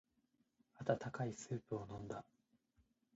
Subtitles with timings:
[0.83, 2.25] 温かいスープを飲んだ。